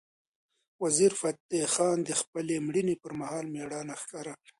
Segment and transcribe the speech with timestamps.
[0.83, 4.43] وزیرفتح خان د خپلې مړینې پر مهال مېړانه ښکاره کړه.